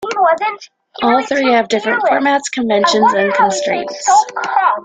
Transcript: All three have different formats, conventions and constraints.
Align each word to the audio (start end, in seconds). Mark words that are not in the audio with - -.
All 1.03 1.21
three 1.21 1.51
have 1.51 1.67
different 1.67 2.01
formats, 2.01 2.51
conventions 2.51 3.13
and 3.13 3.31
constraints. 3.35 4.09